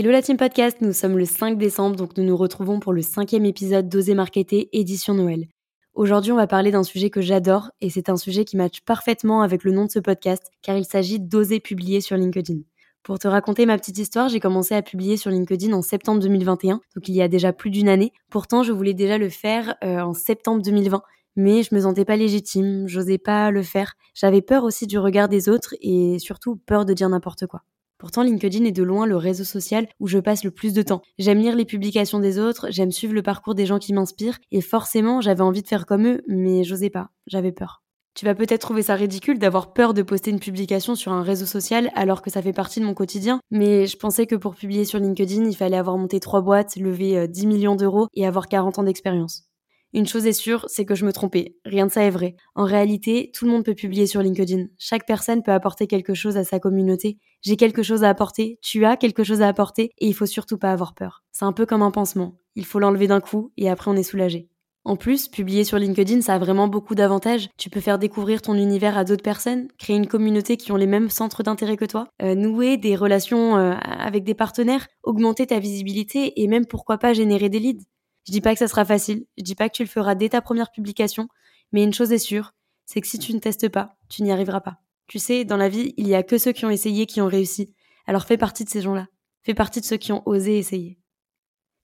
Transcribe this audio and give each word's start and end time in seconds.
Hello 0.00 0.12
la 0.12 0.22
team 0.22 0.38
podcast, 0.38 0.78
nous 0.80 0.94
sommes 0.94 1.18
le 1.18 1.26
5 1.26 1.58
décembre, 1.58 1.94
donc 1.94 2.16
nous 2.16 2.24
nous 2.24 2.34
retrouvons 2.34 2.80
pour 2.80 2.94
le 2.94 3.02
cinquième 3.02 3.44
épisode 3.44 3.86
d'Oser 3.86 4.14
Marketer 4.14 4.70
édition 4.72 5.12
Noël. 5.12 5.46
Aujourd'hui, 5.92 6.32
on 6.32 6.36
va 6.36 6.46
parler 6.46 6.70
d'un 6.70 6.84
sujet 6.84 7.10
que 7.10 7.20
j'adore 7.20 7.70
et 7.82 7.90
c'est 7.90 8.08
un 8.08 8.16
sujet 8.16 8.46
qui 8.46 8.56
matche 8.56 8.80
parfaitement 8.80 9.42
avec 9.42 9.62
le 9.62 9.72
nom 9.72 9.84
de 9.84 9.90
ce 9.90 9.98
podcast 9.98 10.50
car 10.62 10.78
il 10.78 10.86
s'agit 10.86 11.20
d'oser 11.20 11.60
publier 11.60 12.00
sur 12.00 12.16
LinkedIn. 12.16 12.60
Pour 13.02 13.18
te 13.18 13.28
raconter 13.28 13.66
ma 13.66 13.76
petite 13.76 13.98
histoire, 13.98 14.30
j'ai 14.30 14.40
commencé 14.40 14.74
à 14.74 14.80
publier 14.80 15.18
sur 15.18 15.30
LinkedIn 15.30 15.74
en 15.74 15.82
septembre 15.82 16.22
2021, 16.22 16.80
donc 16.96 17.08
il 17.08 17.14
y 17.14 17.20
a 17.20 17.28
déjà 17.28 17.52
plus 17.52 17.68
d'une 17.68 17.90
année. 17.90 18.14
Pourtant, 18.30 18.62
je 18.62 18.72
voulais 18.72 18.94
déjà 18.94 19.18
le 19.18 19.28
faire 19.28 19.74
euh, 19.84 20.00
en 20.00 20.14
septembre 20.14 20.62
2020, 20.62 21.02
mais 21.36 21.62
je 21.62 21.74
me 21.74 21.80
sentais 21.82 22.06
pas 22.06 22.16
légitime, 22.16 22.88
j'osais 22.88 23.18
pas 23.18 23.50
le 23.50 23.62
faire. 23.62 23.96
J'avais 24.14 24.40
peur 24.40 24.64
aussi 24.64 24.86
du 24.86 24.98
regard 24.98 25.28
des 25.28 25.50
autres 25.50 25.74
et 25.82 26.18
surtout 26.20 26.56
peur 26.56 26.86
de 26.86 26.94
dire 26.94 27.10
n'importe 27.10 27.46
quoi. 27.46 27.64
Pourtant, 28.00 28.22
LinkedIn 28.22 28.64
est 28.64 28.72
de 28.72 28.82
loin 28.82 29.04
le 29.04 29.18
réseau 29.18 29.44
social 29.44 29.86
où 30.00 30.08
je 30.08 30.18
passe 30.18 30.42
le 30.42 30.50
plus 30.50 30.72
de 30.72 30.80
temps. 30.80 31.02
J'aime 31.18 31.38
lire 31.38 31.54
les 31.54 31.66
publications 31.66 32.18
des 32.18 32.38
autres, 32.38 32.68
j'aime 32.70 32.90
suivre 32.90 33.12
le 33.12 33.22
parcours 33.22 33.54
des 33.54 33.66
gens 33.66 33.78
qui 33.78 33.92
m'inspirent, 33.92 34.38
et 34.50 34.62
forcément, 34.62 35.20
j'avais 35.20 35.42
envie 35.42 35.60
de 35.60 35.68
faire 35.68 35.84
comme 35.84 36.06
eux, 36.06 36.22
mais 36.26 36.64
j'osais 36.64 36.88
pas, 36.88 37.10
j'avais 37.26 37.52
peur. 37.52 37.82
Tu 38.14 38.24
vas 38.24 38.34
peut-être 38.34 38.62
trouver 38.62 38.82
ça 38.82 38.94
ridicule 38.94 39.38
d'avoir 39.38 39.74
peur 39.74 39.92
de 39.92 40.00
poster 40.00 40.30
une 40.30 40.40
publication 40.40 40.94
sur 40.94 41.12
un 41.12 41.22
réseau 41.22 41.44
social 41.44 41.90
alors 41.94 42.22
que 42.22 42.30
ça 42.30 42.40
fait 42.40 42.54
partie 42.54 42.80
de 42.80 42.86
mon 42.86 42.94
quotidien, 42.94 43.38
mais 43.50 43.86
je 43.86 43.98
pensais 43.98 44.26
que 44.26 44.34
pour 44.34 44.54
publier 44.54 44.86
sur 44.86 44.98
LinkedIn, 44.98 45.44
il 45.44 45.54
fallait 45.54 45.76
avoir 45.76 45.98
monté 45.98 46.20
trois 46.20 46.40
boîtes, 46.40 46.76
lever 46.76 47.28
10 47.28 47.44
euh, 47.44 47.48
millions 47.48 47.76
d'euros 47.76 48.08
et 48.14 48.26
avoir 48.26 48.48
40 48.48 48.78
ans 48.78 48.82
d'expérience. 48.82 49.49
Une 49.92 50.06
chose 50.06 50.26
est 50.26 50.32
sûre, 50.32 50.66
c'est 50.68 50.84
que 50.84 50.94
je 50.94 51.04
me 51.04 51.12
trompais. 51.12 51.56
Rien 51.64 51.86
de 51.86 51.90
ça 51.90 52.04
est 52.04 52.10
vrai. 52.10 52.36
En 52.54 52.64
réalité, 52.64 53.32
tout 53.34 53.44
le 53.44 53.50
monde 53.50 53.64
peut 53.64 53.74
publier 53.74 54.06
sur 54.06 54.22
LinkedIn. 54.22 54.66
Chaque 54.78 55.04
personne 55.04 55.42
peut 55.42 55.50
apporter 55.50 55.88
quelque 55.88 56.14
chose 56.14 56.36
à 56.36 56.44
sa 56.44 56.60
communauté. 56.60 57.18
J'ai 57.42 57.56
quelque 57.56 57.82
chose 57.82 58.04
à 58.04 58.08
apporter, 58.08 58.58
tu 58.62 58.84
as 58.84 58.96
quelque 58.96 59.24
chose 59.24 59.42
à 59.42 59.48
apporter, 59.48 59.90
et 59.98 60.06
il 60.06 60.14
faut 60.14 60.26
surtout 60.26 60.58
pas 60.58 60.70
avoir 60.70 60.94
peur. 60.94 61.24
C'est 61.32 61.44
un 61.44 61.52
peu 61.52 61.66
comme 61.66 61.82
un 61.82 61.90
pansement. 61.90 62.36
Il 62.54 62.66
faut 62.66 62.78
l'enlever 62.78 63.08
d'un 63.08 63.20
coup, 63.20 63.52
et 63.56 63.68
après 63.68 63.90
on 63.90 63.96
est 63.96 64.04
soulagé. 64.04 64.48
En 64.84 64.96
plus, 64.96 65.28
publier 65.28 65.64
sur 65.64 65.78
LinkedIn, 65.78 66.22
ça 66.22 66.34
a 66.34 66.38
vraiment 66.38 66.66
beaucoup 66.66 66.94
d'avantages. 66.94 67.50
Tu 67.58 67.68
peux 67.68 67.80
faire 67.80 67.98
découvrir 67.98 68.40
ton 68.40 68.54
univers 68.54 68.96
à 68.96 69.04
d'autres 69.04 69.22
personnes, 69.22 69.68
créer 69.78 69.96
une 69.96 70.06
communauté 70.06 70.56
qui 70.56 70.72
ont 70.72 70.76
les 70.76 70.86
mêmes 70.86 71.10
centres 71.10 71.42
d'intérêt 71.42 71.76
que 71.76 71.84
toi, 71.84 72.08
euh, 72.22 72.34
nouer 72.34 72.78
des 72.78 72.96
relations 72.96 73.58
euh, 73.58 73.74
avec 73.74 74.24
des 74.24 74.34
partenaires, 74.34 74.86
augmenter 75.02 75.46
ta 75.46 75.58
visibilité 75.58 76.40
et 76.40 76.46
même 76.46 76.64
pourquoi 76.64 76.96
pas 76.96 77.12
générer 77.12 77.50
des 77.50 77.58
leads. 77.58 77.84
Je 78.30 78.32
dis 78.32 78.40
pas 78.40 78.52
que 78.52 78.60
ça 78.60 78.68
sera 78.68 78.84
facile, 78.84 79.26
je 79.36 79.42
dis 79.42 79.56
pas 79.56 79.68
que 79.68 79.74
tu 79.74 79.82
le 79.82 79.88
feras 79.88 80.14
dès 80.14 80.28
ta 80.28 80.40
première 80.40 80.70
publication, 80.70 81.26
mais 81.72 81.82
une 81.82 81.92
chose 81.92 82.12
est 82.12 82.18
sûre, 82.18 82.52
c'est 82.86 83.00
que 83.00 83.08
si 83.08 83.18
tu 83.18 83.34
ne 83.34 83.40
testes 83.40 83.68
pas, 83.68 83.96
tu 84.08 84.22
n'y 84.22 84.30
arriveras 84.30 84.60
pas. 84.60 84.76
Tu 85.08 85.18
sais, 85.18 85.44
dans 85.44 85.56
la 85.56 85.68
vie, 85.68 85.94
il 85.96 86.06
y 86.06 86.14
a 86.14 86.22
que 86.22 86.38
ceux 86.38 86.52
qui 86.52 86.64
ont 86.64 86.70
essayé 86.70 87.06
qui 87.06 87.20
ont 87.20 87.26
réussi. 87.26 87.74
Alors 88.06 88.26
fais 88.26 88.36
partie 88.36 88.64
de 88.64 88.70
ces 88.70 88.82
gens-là. 88.82 89.08
Fais 89.42 89.52
partie 89.52 89.80
de 89.80 89.84
ceux 89.84 89.96
qui 89.96 90.12
ont 90.12 90.22
osé 90.26 90.58
essayer. 90.58 91.00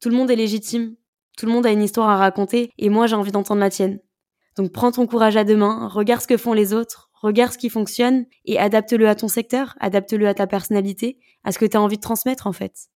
Tout 0.01 0.09
le 0.09 0.15
monde 0.15 0.31
est 0.31 0.37
légitime, 0.37 0.95
tout 1.37 1.47
le 1.47 1.53
monde 1.53 1.67
a 1.67 1.73
une 1.73 1.83
histoire 1.83 2.11
à 2.11 2.17
raconter, 2.17 2.71
et 2.79 2.91
moi 2.91 3.09
j'ai 3.09 3.17
envie 3.17 3.33
d'entendre 3.33 3.61
la 3.61 3.71
tienne. 3.71 3.99
Donc 4.57 4.71
prends 4.71 4.93
ton 4.93 5.09
courage 5.09 5.37
à 5.37 5.43
deux 5.43 5.57
mains, 5.57 5.89
regarde 5.89 6.23
ce 6.23 6.29
que 6.29 6.37
font 6.37 6.53
les 6.53 6.73
autres, 6.73 7.11
regarde 7.23 7.55
ce 7.55 7.59
qui 7.59 7.71
fonctionne, 7.71 8.25
et 8.45 8.61
adapte-le 8.61 9.09
à 9.09 9.17
ton 9.17 9.27
secteur, 9.27 9.75
adapte-le 9.81 10.29
à 10.29 10.35
ta 10.35 10.47
personnalité, 10.47 11.19
à 11.43 11.51
ce 11.51 11.59
que 11.59 11.67
tu 11.67 11.77
as 11.77 11.83
envie 11.83 11.97
de 11.97 12.03
transmettre 12.03 12.47
en 12.47 12.53
fait. 12.53 12.87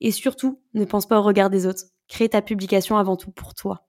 Et 0.00 0.12
surtout, 0.12 0.62
ne 0.74 0.84
pense 0.84 1.06
pas 1.06 1.18
au 1.18 1.24
regard 1.24 1.50
des 1.50 1.66
autres. 1.66 1.86
Crée 2.08 2.28
ta 2.28 2.42
publication 2.42 2.96
avant 2.96 3.16
tout 3.16 3.30
pour 3.30 3.54
toi. 3.54 3.86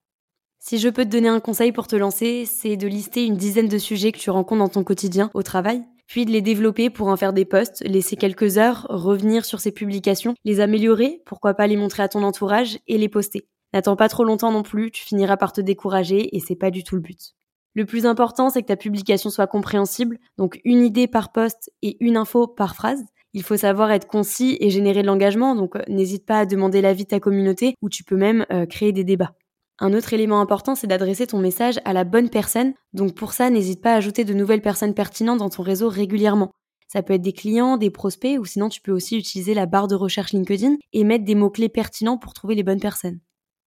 Si 0.59 0.79
je 0.79 0.89
peux 0.89 1.05
te 1.05 1.09
donner 1.09 1.27
un 1.27 1.39
conseil 1.39 1.71
pour 1.71 1.87
te 1.87 1.95
lancer, 1.95 2.45
c'est 2.45 2.77
de 2.77 2.87
lister 2.87 3.25
une 3.25 3.37
dizaine 3.37 3.67
de 3.67 3.77
sujets 3.77 4.11
que 4.11 4.17
tu 4.17 4.31
rencontres 4.31 4.63
dans 4.63 4.69
ton 4.69 4.83
quotidien 4.83 5.29
au 5.33 5.43
travail, 5.43 5.83
puis 6.07 6.25
de 6.25 6.31
les 6.31 6.41
développer 6.41 6.89
pour 6.89 7.07
en 7.07 7.17
faire 7.17 7.33
des 7.33 7.45
posts, 7.45 7.83
laisser 7.85 8.15
quelques 8.15 8.57
heures, 8.57 8.87
revenir 8.89 9.45
sur 9.45 9.59
ces 9.59 9.71
publications, 9.71 10.33
les 10.43 10.59
améliorer, 10.59 11.21
pourquoi 11.25 11.53
pas 11.53 11.67
les 11.67 11.77
montrer 11.77 12.03
à 12.03 12.09
ton 12.09 12.23
entourage 12.23 12.79
et 12.87 12.97
les 12.97 13.09
poster. 13.09 13.47
N'attends 13.73 13.95
pas 13.95 14.09
trop 14.09 14.23
longtemps 14.23 14.51
non 14.51 14.63
plus, 14.63 14.89
tu 14.89 15.03
finiras 15.03 15.37
par 15.37 15.51
te 15.51 15.61
décourager 15.61 16.35
et 16.35 16.39
c'est 16.39 16.55
pas 16.55 16.71
du 16.71 16.83
tout 16.83 16.95
le 16.95 17.01
but. 17.01 17.35
Le 17.75 17.85
plus 17.85 18.05
important, 18.05 18.49
c'est 18.49 18.61
que 18.61 18.67
ta 18.67 18.77
publication 18.77 19.29
soit 19.29 19.47
compréhensible, 19.47 20.17
donc 20.37 20.61
une 20.63 20.83
idée 20.83 21.07
par 21.07 21.33
post 21.33 21.71
et 21.81 21.97
une 21.99 22.15
info 22.15 22.47
par 22.47 22.73
phrase. 22.73 23.03
Il 23.35 23.43
faut 23.43 23.57
savoir 23.57 23.91
être 23.91 24.07
concis 24.07 24.57
et 24.61 24.69
générer 24.69 25.01
de 25.01 25.07
l'engagement, 25.07 25.55
donc 25.55 25.75
euh, 25.75 25.81
n'hésite 25.89 26.25
pas 26.25 26.39
à 26.39 26.45
demander 26.45 26.79
l'avis 26.79 27.03
de 27.03 27.09
ta 27.09 27.19
communauté 27.19 27.75
ou 27.81 27.89
tu 27.89 28.05
peux 28.05 28.15
même 28.15 28.45
euh, 28.49 28.65
créer 28.65 28.93
des 28.93 29.03
débats. 29.03 29.33
Un 29.77 29.93
autre 29.93 30.13
élément 30.13 30.39
important, 30.39 30.73
c'est 30.73 30.87
d'adresser 30.87 31.27
ton 31.27 31.39
message 31.39 31.81
à 31.83 31.91
la 31.91 32.05
bonne 32.05 32.29
personne, 32.29 32.73
donc 32.93 33.13
pour 33.13 33.33
ça, 33.33 33.49
n'hésite 33.49 33.81
pas 33.81 33.91
à 33.91 33.97
ajouter 33.97 34.23
de 34.23 34.33
nouvelles 34.33 34.61
personnes 34.61 34.93
pertinentes 34.93 35.39
dans 35.39 35.49
ton 35.49 35.63
réseau 35.63 35.89
régulièrement. 35.89 36.51
Ça 36.87 37.03
peut 37.03 37.11
être 37.11 37.21
des 37.21 37.33
clients, 37.33 37.75
des 37.75 37.89
prospects, 37.89 38.39
ou 38.39 38.45
sinon 38.45 38.69
tu 38.69 38.79
peux 38.79 38.93
aussi 38.93 39.17
utiliser 39.17 39.53
la 39.53 39.65
barre 39.65 39.89
de 39.89 39.95
recherche 39.95 40.31
LinkedIn 40.31 40.77
et 40.93 41.03
mettre 41.03 41.25
des 41.25 41.35
mots-clés 41.35 41.67
pertinents 41.67 42.17
pour 42.17 42.33
trouver 42.33 42.55
les 42.55 42.63
bonnes 42.63 42.79
personnes. 42.79 43.19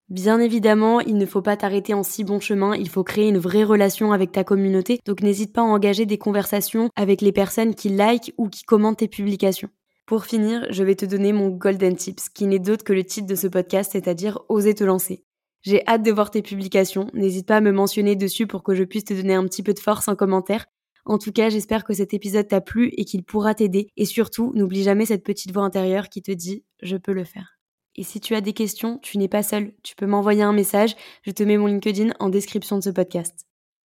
Bien 0.09 0.41
évidemment, 0.41 1.01
il 1.01 1.19
ne 1.19 1.27
faut 1.27 1.43
pas 1.43 1.59
t'arrêter 1.59 1.93
en 1.93 2.03
si 2.03 2.25
bon 2.25 2.41
chemin, 2.41 2.75
il 2.75 2.89
faut 2.89 3.05
créer 3.05 3.29
une 3.29 3.37
vraie 3.37 3.65
relation 3.65 4.13
avec 4.13 4.33
ta 4.33 4.43
communauté, 4.43 5.01
donc 5.05 5.21
n'hésite 5.21 5.53
pas 5.53 5.61
à 5.61 5.65
engager 5.65 6.07
des 6.07 6.17
conversations 6.17 6.89
avec 6.97 7.21
les 7.21 7.33
personnes 7.33 7.75
qui 7.75 7.91
like 7.91 8.33
ou 8.39 8.49
qui 8.49 8.63
commentent 8.63 8.99
tes 8.99 9.09
publications. 9.09 9.69
Pour 10.07 10.25
finir, 10.25 10.67
je 10.71 10.83
vais 10.83 10.95
te 10.95 11.05
donner 11.05 11.35
mon 11.35 11.51
Golden 11.51 11.95
Tips, 11.95 12.31
qui 12.31 12.47
n'est 12.47 12.59
d'autre 12.59 12.85
que 12.85 12.95
le 12.95 13.05
titre 13.05 13.27
de 13.27 13.35
ce 13.35 13.47
podcast, 13.47 13.93
c'est-à-dire 13.93 14.39
Oser 14.49 14.75
te 14.75 14.83
lancer. 14.83 15.25
J'ai 15.61 15.87
hâte 15.87 16.03
de 16.03 16.11
voir 16.11 16.31
tes 16.31 16.41
publications, 16.41 17.11
n'hésite 17.13 17.47
pas 17.47 17.59
à 17.59 17.61
me 17.61 17.73
mentionner 17.73 18.17
dessus 18.17 18.47
pour 18.47 18.63
que 18.63 18.75
je 18.75 18.85
puisse 18.85 19.05
te 19.05 19.13
donner 19.13 19.35
un 19.35 19.45
petit 19.45 19.63
peu 19.63 19.75
de 19.75 19.79
force 19.79 20.09
en 20.09 20.17
commentaire. 20.17 20.65
En 21.05 21.19
tout 21.19 21.33
cas, 21.33 21.51
j'espère 21.51 21.85
que 21.85 21.93
cet 21.93 22.15
épisode 22.15 22.49
t'a 22.49 22.63
plu 22.63 22.93
et 22.97 23.05
qu'il 23.05 23.25
pourra 23.25 23.55
t'aider. 23.55 23.89
Et 23.99 24.07
surtout, 24.07 24.53
n'oublie 24.55 24.85
jamais 24.85 25.05
cette 25.05 25.25
petite 25.25 25.53
voix 25.53 25.65
intérieure 25.65 26.09
qui 26.09 26.23
te 26.23 26.33
dit⁇ 26.33 26.57
Je 26.81 26.97
peux 26.97 27.13
le 27.13 27.25
faire⁇ 27.25 27.57
et 27.99 28.05
si 28.05 28.21
tu 28.21 28.37
as 28.37 28.41
des 28.41 28.53
questions, 28.53 28.99
tu 29.03 29.19
n'es 29.19 29.27
pas 29.27 29.43
seul. 29.43 29.73
Tu 29.83 29.97
peux 29.97 30.07
m'envoyer 30.07 30.43
un 30.43 30.53
message. 30.53 30.95
Je 31.23 31.33
te 31.33 31.43
mets 31.43 31.57
mon 31.57 31.67
LinkedIn 31.67 32.13
en 32.21 32.29
description 32.29 32.79
de 32.79 32.83
ce 32.85 32.91
podcast. 32.91 33.47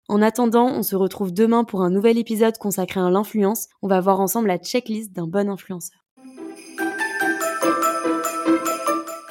En 0.08 0.24
attendant, 0.24 0.66
on 0.66 0.82
se 0.82 0.96
retrouve 0.96 1.32
demain 1.32 1.64
pour 1.64 1.84
un 1.84 1.92
nouvel 1.92 2.18
épisode 2.18 2.58
consacré 2.58 3.00
à 3.00 3.12
l'influence. 3.12 3.68
On 3.84 3.88
va 3.88 4.02
voir 4.02 4.20
ensemble 4.20 4.48
la 4.48 4.58
checklist 4.58 5.14
d'un 5.14 5.28
bon 5.28 5.48
influenceur. 5.48 6.00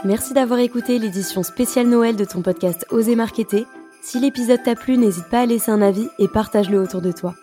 Merci 0.05 0.33
d'avoir 0.33 0.61
écouté 0.61 1.01
l'édition 1.01 1.43
spéciale 1.43 1.89
Noël 1.89 2.15
de 2.15 2.25
ton 2.25 2.41
podcast 2.41 2.87
Oser 2.91 3.17
Marketer. 3.17 3.67
Si 4.01 4.21
l'épisode 4.21 4.63
t'a 4.63 4.77
plu, 4.77 4.97
n'hésite 4.97 5.29
pas 5.29 5.41
à 5.41 5.47
laisser 5.47 5.73
un 5.73 5.83
avis 5.83 6.07
et 6.21 6.29
partage-le 6.29 6.81
autour 6.81 7.03
de 7.03 7.11
toi. 7.11 7.35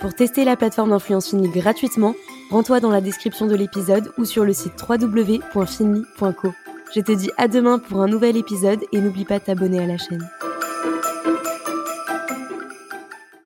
Pour 0.00 0.14
tester 0.14 0.46
la 0.46 0.56
plateforme 0.56 0.90
d'influence 0.90 1.28
Finly 1.28 1.50
gratuitement, 1.50 2.14
rends-toi 2.50 2.80
dans 2.80 2.90
la 2.90 3.02
description 3.02 3.46
de 3.46 3.54
l'épisode 3.54 4.10
ou 4.16 4.24
sur 4.24 4.46
le 4.46 4.54
site 4.54 4.72
www.finly.co. 4.88 6.48
Je 6.94 7.00
te 7.00 7.12
dis 7.12 7.30
à 7.36 7.48
demain 7.48 7.78
pour 7.78 8.00
un 8.00 8.06
nouvel 8.06 8.36
épisode 8.36 8.80
et 8.92 9.00
n'oublie 9.00 9.26
pas 9.26 9.38
de 9.38 9.44
t'abonner 9.44 9.80
à 9.80 9.86
la 9.86 9.98
chaîne. 9.98 10.26